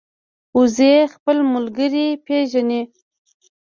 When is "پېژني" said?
2.25-2.81